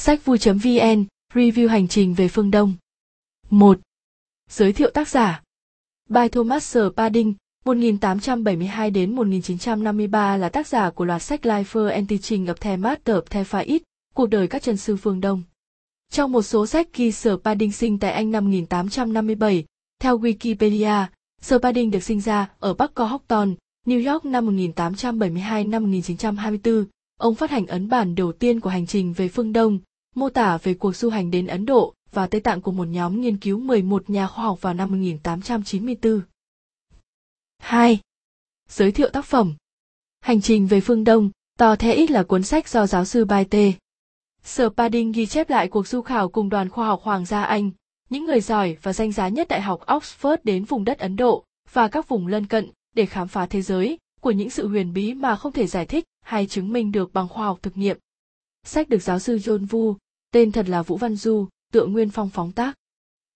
[0.00, 1.04] Sách vui.vn,
[1.34, 2.74] review hành trình về phương Đông.
[3.50, 3.78] 1.
[4.50, 5.42] Giới thiệu tác giả.
[6.08, 6.76] By Thomas S.
[6.96, 12.76] Padding, 1872 đến 1953 là tác giả của loạt sách Life and Teaching of the
[12.76, 13.78] Master of the Far
[14.14, 15.42] cuộc đời các chân sư phương Đông.
[16.12, 19.64] Trong một số sách ghi Sir Padding sinh tại Anh năm 1857,
[20.00, 21.06] theo Wikipedia,
[21.40, 23.54] Sir Padding được sinh ra ở Bắc Cohocton,
[23.86, 26.84] New York năm 1872 năm 1924.
[27.18, 29.78] Ông phát hành ấn bản đầu tiên của hành trình về phương Đông,
[30.18, 33.20] mô tả về cuộc du hành đến Ấn Độ và Tây Tạng của một nhóm
[33.20, 36.20] nghiên cứu 11 nhà khoa học vào năm 1894.
[37.58, 38.00] 2.
[38.68, 39.54] Giới thiệu tác phẩm
[40.20, 43.44] Hành trình về phương Đông, tò the ít là cuốn sách do giáo sư Bai
[43.44, 43.72] Tê.
[44.44, 47.70] Sir Padding ghi chép lại cuộc du khảo cùng đoàn khoa học Hoàng gia Anh,
[48.10, 51.44] những người giỏi và danh giá nhất Đại học Oxford đến vùng đất Ấn Độ
[51.72, 55.14] và các vùng lân cận để khám phá thế giới của những sự huyền bí
[55.14, 57.98] mà không thể giải thích hay chứng minh được bằng khoa học thực nghiệm.
[58.64, 59.96] Sách được giáo sư John Vu,
[60.32, 62.74] tên thật là Vũ Văn Du, tựa Nguyên Phong phóng tác.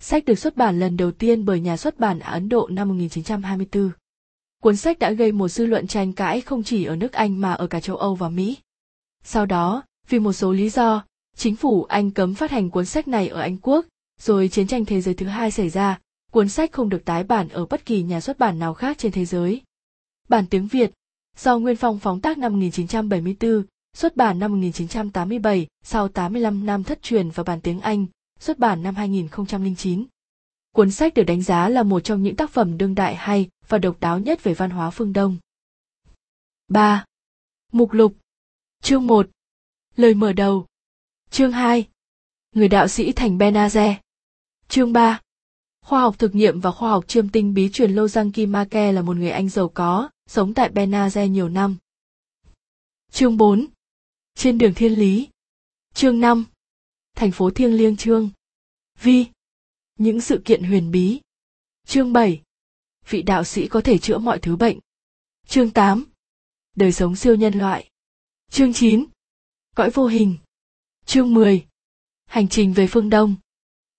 [0.00, 2.88] Sách được xuất bản lần đầu tiên bởi nhà xuất bản ở Ấn Độ năm
[2.88, 3.90] 1924.
[4.62, 7.52] Cuốn sách đã gây một dư luận tranh cãi không chỉ ở nước Anh mà
[7.52, 8.56] ở cả châu Âu và Mỹ.
[9.24, 11.04] Sau đó, vì một số lý do,
[11.36, 13.86] chính phủ Anh cấm phát hành cuốn sách này ở Anh Quốc,
[14.20, 16.00] rồi chiến tranh thế giới thứ hai xảy ra,
[16.32, 19.12] cuốn sách không được tái bản ở bất kỳ nhà xuất bản nào khác trên
[19.12, 19.62] thế giới.
[20.28, 20.92] Bản tiếng Việt,
[21.36, 23.64] do Nguyên Phong phóng tác năm 1974,
[23.98, 28.06] xuất bản năm 1987, sau 85 năm thất truyền và bản tiếng Anh,
[28.40, 30.04] xuất bản năm 2009.
[30.72, 33.78] Cuốn sách được đánh giá là một trong những tác phẩm đương đại hay và
[33.78, 35.36] độc đáo nhất về văn hóa phương Đông.
[36.68, 37.04] 3.
[37.72, 38.16] Mục lục
[38.82, 39.28] Chương 1
[39.96, 40.66] Lời mở đầu
[41.30, 41.88] Chương 2
[42.54, 43.94] Người đạo sĩ thành Benaze
[44.68, 45.20] Chương 3
[45.84, 49.16] Khoa học thực nghiệm và khoa học chiêm tinh bí truyền Lojang Kimake là một
[49.16, 51.76] người Anh giàu có, sống tại Benaze nhiều năm.
[53.12, 53.66] Chương 4
[54.38, 55.28] trên đường thiên lý.
[55.94, 56.44] Chương 5
[57.14, 58.30] Thành phố thiêng liêng chương
[59.00, 59.26] Vi
[59.98, 61.20] Những sự kiện huyền bí.
[61.86, 62.42] Chương 7
[63.08, 64.78] Vị đạo sĩ có thể chữa mọi thứ bệnh.
[65.46, 66.04] Chương 8
[66.76, 67.90] Đời sống siêu nhân loại.
[68.50, 69.04] Chương 9
[69.76, 70.36] Cõi vô hình.
[71.04, 71.66] Chương 10
[72.26, 73.34] Hành trình về phương Đông.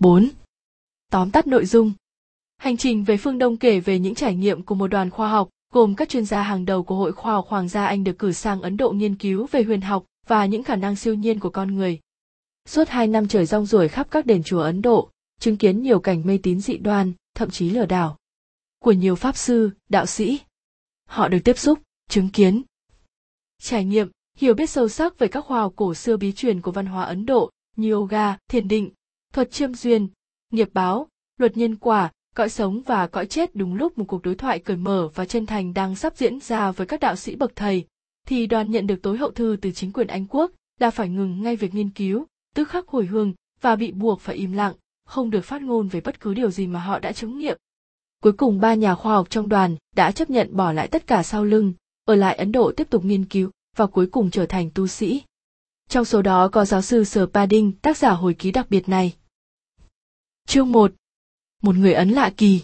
[0.00, 0.30] 4.
[1.10, 1.92] Tóm tắt nội dung.
[2.56, 5.48] Hành trình về phương Đông kể về những trải nghiệm của một đoàn khoa học,
[5.72, 8.32] gồm các chuyên gia hàng đầu của Hội Khoa học Hoàng gia Anh được cử
[8.32, 11.50] sang Ấn Độ nghiên cứu về huyền học và những khả năng siêu nhiên của
[11.50, 12.00] con người.
[12.66, 15.10] Suốt hai năm trời rong ruổi khắp các đền chùa Ấn Độ,
[15.40, 18.18] chứng kiến nhiều cảnh mê tín dị đoan, thậm chí lừa đảo.
[18.78, 20.40] Của nhiều pháp sư, đạo sĩ.
[21.06, 22.62] Họ được tiếp xúc, chứng kiến.
[23.62, 26.70] Trải nghiệm, hiểu biết sâu sắc về các khoa học cổ xưa bí truyền của
[26.70, 28.90] văn hóa Ấn Độ như yoga, thiền định,
[29.32, 30.08] thuật chiêm duyên,
[30.52, 31.08] nghiệp báo,
[31.38, 34.76] luật nhân quả, cõi sống và cõi chết đúng lúc một cuộc đối thoại cởi
[34.76, 37.86] mở và chân thành đang sắp diễn ra với các đạo sĩ bậc thầy,
[38.26, 41.42] thì đoàn nhận được tối hậu thư từ chính quyền Anh quốc là phải ngừng
[41.42, 45.30] ngay việc nghiên cứu, tức khắc hồi hương và bị buộc phải im lặng, không
[45.30, 47.58] được phát ngôn về bất cứ điều gì mà họ đã chứng nghiệm.
[48.22, 51.22] Cuối cùng ba nhà khoa học trong đoàn đã chấp nhận bỏ lại tất cả
[51.22, 51.72] sau lưng,
[52.04, 55.22] ở lại Ấn Độ tiếp tục nghiên cứu và cuối cùng trở thành tu sĩ.
[55.88, 59.14] Trong số đó có giáo sư Sir Padding, tác giả hồi ký đặc biệt này.
[60.46, 60.92] Chương 1
[61.62, 62.62] Một người ấn lạ kỳ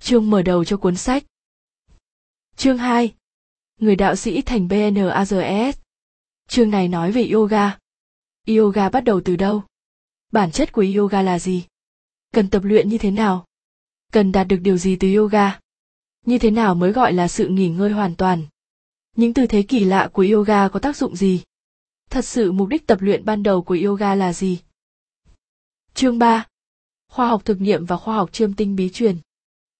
[0.00, 1.24] Chương mở đầu cho cuốn sách
[2.56, 3.14] Chương 2
[3.78, 5.78] Người đạo sĩ thành BNAGS.
[6.48, 7.78] Chương này nói về yoga.
[8.46, 9.62] Yoga bắt đầu từ đâu?
[10.32, 11.64] Bản chất của yoga là gì?
[12.32, 13.46] Cần tập luyện như thế nào?
[14.12, 15.60] Cần đạt được điều gì từ yoga?
[16.26, 18.46] Như thế nào mới gọi là sự nghỉ ngơi hoàn toàn?
[19.16, 21.42] Những tư thế kỳ lạ của yoga có tác dụng gì?
[22.10, 24.60] Thật sự mục đích tập luyện ban đầu của yoga là gì?
[25.94, 26.46] Chương 3
[27.08, 29.16] khoa học thực nghiệm và khoa học chiêm tinh bí truyền.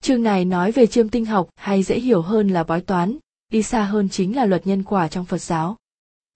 [0.00, 3.18] Chương này nói về chiêm tinh học hay dễ hiểu hơn là bói toán,
[3.50, 5.76] đi xa hơn chính là luật nhân quả trong Phật giáo.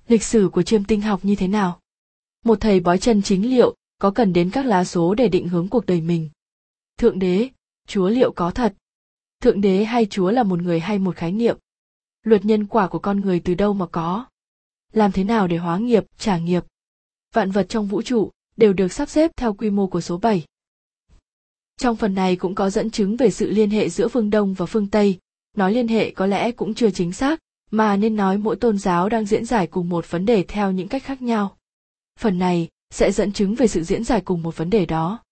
[0.09, 1.81] Lịch sử của chiêm tinh học như thế nào?
[2.45, 5.69] Một thầy bói chân chính liệu có cần đến các lá số để định hướng
[5.69, 6.31] cuộc đời mình?
[6.99, 7.49] Thượng đế,
[7.87, 8.75] Chúa liệu có thật?
[9.41, 11.59] Thượng đế hay Chúa là một người hay một khái niệm?
[12.23, 14.27] Luật nhân quả của con người từ đâu mà có?
[14.93, 16.65] Làm thế nào để hóa nghiệp, trả nghiệp?
[17.33, 20.45] Vạn vật trong vũ trụ đều được sắp xếp theo quy mô của số 7.
[21.77, 24.67] Trong phần này cũng có dẫn chứng về sự liên hệ giữa phương Đông và
[24.67, 25.19] phương Tây,
[25.55, 27.41] nói liên hệ có lẽ cũng chưa chính xác,
[27.71, 30.89] mà nên nói mỗi tôn giáo đang diễn giải cùng một vấn đề theo những
[30.89, 31.57] cách khác nhau.
[32.21, 35.23] Phần này sẽ dẫn chứng về sự diễn giải cùng một vấn đề đó.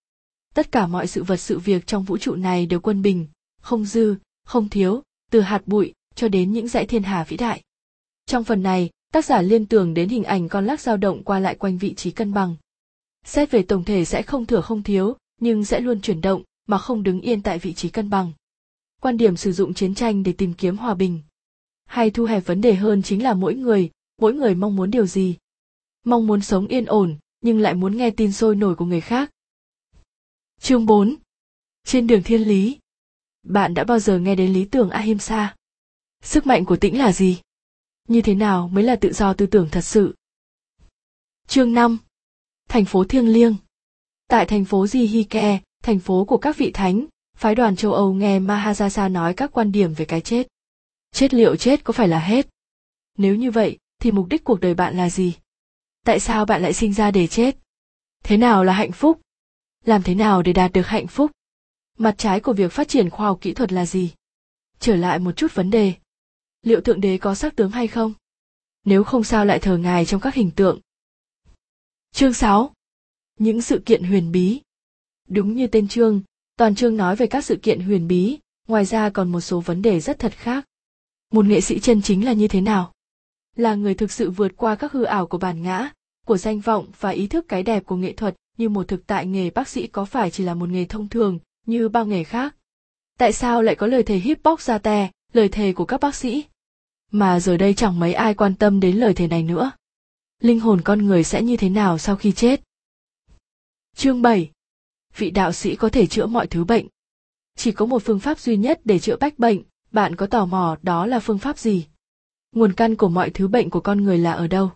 [0.54, 3.26] Tất cả mọi sự vật sự việc trong vũ trụ này đều quân bình,
[3.60, 7.62] không dư, không thiếu, từ hạt bụi cho đến những dãy thiên hà vĩ đại.
[8.26, 11.38] Trong phần này, tác giả liên tưởng đến hình ảnh con lắc dao động qua
[11.38, 12.56] lại quanh vị trí cân bằng.
[13.24, 16.78] Xét về tổng thể sẽ không thừa không thiếu, nhưng sẽ luôn chuyển động mà
[16.78, 18.32] không đứng yên tại vị trí cân bằng
[19.02, 21.20] quan điểm sử dụng chiến tranh để tìm kiếm hòa bình
[21.84, 23.90] hay thu hẹp vấn đề hơn chính là mỗi người
[24.20, 25.36] mỗi người mong muốn điều gì
[26.04, 29.30] mong muốn sống yên ổn nhưng lại muốn nghe tin sôi nổi của người khác.
[30.60, 31.16] Chương 4
[31.84, 32.78] Trên đường thiên lý
[33.42, 35.56] Bạn đã bao giờ nghe đến lý tưởng Ahimsa?
[36.22, 37.40] Sức mạnh của tĩnh là gì?
[38.08, 40.14] Như thế nào mới là tự do tư tưởng thật sự?
[41.46, 41.98] Chương 5
[42.68, 43.56] Thành phố thiêng liêng
[44.28, 47.06] Tại thành phố Jihike, thành phố của các vị thánh,
[47.36, 50.48] phái đoàn châu Âu nghe Mahajasa nói các quan điểm về cái chết.
[51.12, 52.48] Chết liệu chết có phải là hết?
[53.18, 55.36] Nếu như vậy, thì mục đích cuộc đời bạn là gì?
[56.04, 57.56] Tại sao bạn lại sinh ra để chết?
[58.24, 59.20] Thế nào là hạnh phúc?
[59.84, 61.30] Làm thế nào để đạt được hạnh phúc?
[61.98, 64.10] Mặt trái của việc phát triển khoa học kỹ thuật là gì?
[64.78, 65.94] Trở lại một chút vấn đề.
[66.62, 68.14] Liệu Thượng Đế có sắc tướng hay không?
[68.84, 70.80] Nếu không sao lại thờ ngài trong các hình tượng?
[72.12, 72.72] Chương 6.
[73.38, 74.60] Những sự kiện huyền bí.
[75.28, 76.22] Đúng như tên chương,
[76.56, 78.38] toàn chương nói về các sự kiện huyền bí,
[78.68, 80.66] ngoài ra còn một số vấn đề rất thật khác.
[81.32, 82.92] Một nghệ sĩ chân chính là như thế nào?
[83.56, 85.90] Là người thực sự vượt qua các hư ảo của bản ngã,
[86.26, 89.26] của danh vọng và ý thức cái đẹp của nghệ thuật như một thực tại
[89.26, 92.56] nghề bác sĩ có phải chỉ là một nghề thông thường như bao nghề khác.
[93.18, 96.14] Tại sao lại có lời thề hip hop ra tè, lời thề của các bác
[96.14, 96.44] sĩ?
[97.10, 99.70] Mà giờ đây chẳng mấy ai quan tâm đến lời thề này nữa.
[100.40, 102.62] Linh hồn con người sẽ như thế nào sau khi chết?
[103.96, 104.50] Chương 7
[105.16, 106.86] Vị đạo sĩ có thể chữa mọi thứ bệnh.
[107.56, 110.76] Chỉ có một phương pháp duy nhất để chữa bách bệnh, bạn có tò mò
[110.82, 111.86] đó là phương pháp gì?
[112.52, 114.70] Nguồn căn của mọi thứ bệnh của con người là ở đâu?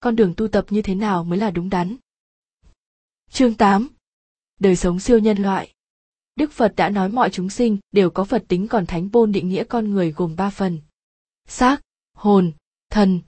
[0.00, 1.96] Con đường tu tập như thế nào mới là đúng đắn?
[3.30, 3.88] Chương 8
[4.60, 5.74] Đời sống siêu nhân loại
[6.36, 9.48] Đức Phật đã nói mọi chúng sinh đều có Phật tính còn Thánh Bôn định
[9.48, 10.80] nghĩa con người gồm ba phần.
[11.48, 11.82] Xác,
[12.14, 12.52] hồn,
[12.90, 13.20] thần.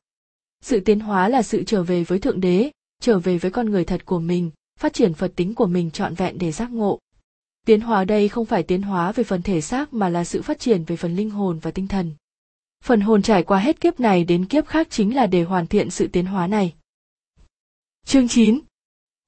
[0.61, 2.71] Sự tiến hóa là sự trở về với Thượng Đế,
[3.01, 4.51] trở về với con người thật của mình,
[4.81, 6.99] phát triển Phật tính của mình trọn vẹn để giác ngộ.
[7.67, 10.59] Tiến hóa đây không phải tiến hóa về phần thể xác mà là sự phát
[10.59, 12.15] triển về phần linh hồn và tinh thần.
[12.85, 15.91] Phần hồn trải qua hết kiếp này đến kiếp khác chính là để hoàn thiện
[15.91, 16.75] sự tiến hóa này.
[18.05, 18.61] Chương 9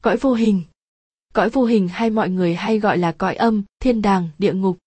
[0.02, 0.62] Cõi vô hình
[1.34, 4.78] Cõi vô hình hay mọi người hay gọi là cõi âm, thiên đàng, địa ngục.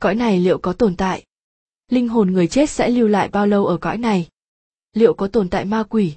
[0.00, 1.24] Cõi này liệu có tồn tại?
[1.88, 4.28] Linh hồn người chết sẽ lưu lại bao lâu ở cõi này?
[4.92, 6.14] Liệu có tồn tại ma quỷ?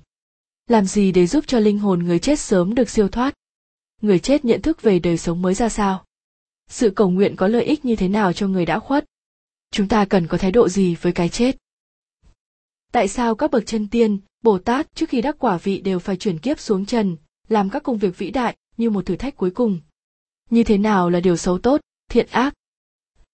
[0.68, 3.34] Làm gì để giúp cho linh hồn người chết sớm được siêu thoát?
[4.06, 6.06] Người chết nhận thức về đời sống mới ra sao?
[6.70, 9.06] Sự cầu nguyện có lợi ích như thế nào cho người đã khuất?
[9.72, 11.58] Chúng ta cần có thái độ gì với cái chết?
[12.92, 16.18] Tại sao các bậc chân tiên, Bồ Tát trước khi đắc quả vị đều phải
[16.18, 17.18] chuyển kiếp xuống trần,
[17.48, 19.80] làm các công việc vĩ đại như một thử thách cuối cùng?
[20.50, 22.54] Như thế nào là điều xấu tốt, thiện ác?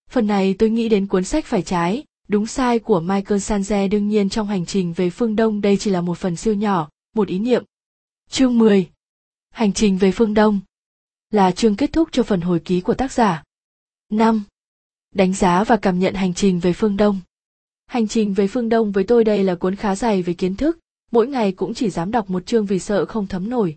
[0.10, 4.08] Phần này tôi nghĩ đến cuốn sách phải trái, đúng sai của Michael Sanze đương
[4.08, 7.28] nhiên trong hành trình về phương Đông đây chỉ là một phần siêu nhỏ, một
[7.28, 7.64] ý niệm.
[8.30, 8.90] Chương 10
[9.52, 10.60] Hành trình về phương Đông
[11.32, 13.44] là chương kết thúc cho phần hồi ký của tác giả.
[14.10, 14.44] 5.
[15.16, 17.20] Đánh giá và cảm nhận hành trình về phương Đông.
[17.86, 20.80] Hành trình về phương Đông với tôi đây là cuốn khá dày về kiến thức,
[21.12, 23.76] mỗi ngày cũng chỉ dám đọc một chương vì sợ không thấm nổi.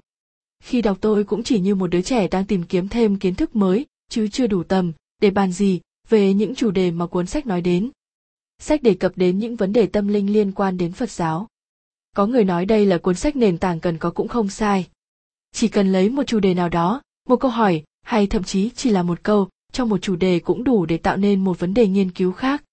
[0.63, 3.57] Khi đọc tôi cũng chỉ như một đứa trẻ đang tìm kiếm thêm kiến thức
[3.57, 7.47] mới, chứ chưa đủ tầm, để bàn gì, về những chủ đề mà cuốn sách
[7.47, 7.91] nói đến.
[8.59, 11.49] Sách đề cập đến những vấn đề tâm linh liên quan đến Phật giáo.
[12.17, 14.87] Có người nói đây là cuốn sách nền tảng cần có cũng không sai.
[15.55, 18.91] Chỉ cần lấy một chủ đề nào đó, một câu hỏi, hay thậm chí chỉ
[18.91, 21.87] là một câu, trong một chủ đề cũng đủ để tạo nên một vấn đề
[21.87, 22.65] nghiên cứu khác.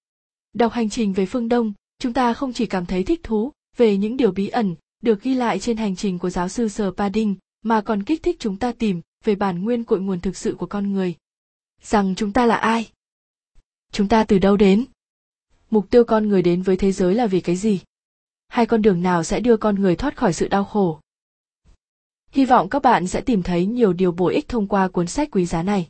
[0.54, 3.98] Đọc hành trình về phương Đông, chúng ta không chỉ cảm thấy thích thú về
[3.98, 7.36] những điều bí ẩn được ghi lại trên hành trình của giáo sư Sir Pading,
[7.62, 10.66] mà còn kích thích chúng ta tìm về bản nguyên cội nguồn thực sự của
[10.66, 11.16] con người.
[11.82, 12.90] Rằng chúng ta là ai?
[13.92, 14.86] Chúng ta từ đâu đến?
[15.70, 17.80] Mục tiêu con người đến với thế giới là vì cái gì?
[18.48, 21.00] Hai con đường nào sẽ đưa con người thoát khỏi sự đau khổ?
[22.32, 25.30] Hy vọng các bạn sẽ tìm thấy nhiều điều bổ ích thông qua cuốn sách
[25.32, 25.88] quý giá này.